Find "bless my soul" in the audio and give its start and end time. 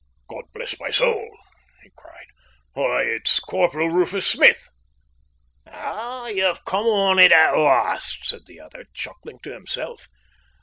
0.51-1.29